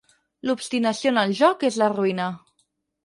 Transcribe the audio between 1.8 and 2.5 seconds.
la ruïna».